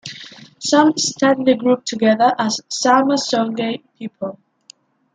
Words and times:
Some 0.57 0.97
study 0.97 1.43
the 1.43 1.53
group 1.53 1.85
together 1.85 2.33
as 2.39 2.59
Zarma-Songhai 2.73 3.83
people. 3.99 4.39